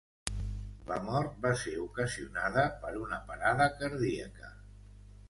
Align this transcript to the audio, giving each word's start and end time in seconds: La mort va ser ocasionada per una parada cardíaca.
La 0.91 0.95
mort 1.09 1.35
va 1.43 1.51
ser 1.63 1.73
ocasionada 1.83 2.63
per 2.87 2.95
una 3.03 3.21
parada 3.29 3.69
cardíaca. 3.83 4.51